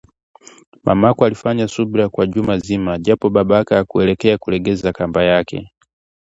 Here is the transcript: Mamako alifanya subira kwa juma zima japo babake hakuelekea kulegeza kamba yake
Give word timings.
Mamako 0.83 1.25
alifanya 1.25 1.67
subira 1.67 2.09
kwa 2.09 2.27
juma 2.27 2.57
zima 2.57 2.97
japo 2.97 3.29
babake 3.29 3.75
hakuelekea 3.75 4.37
kulegeza 4.37 4.93
kamba 4.93 5.23
yake 5.23 5.71